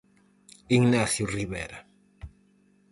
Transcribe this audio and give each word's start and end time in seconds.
Ignacio 0.77 1.27
Rivera. 1.27 1.79